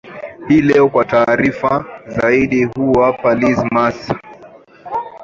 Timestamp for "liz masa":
3.35-4.19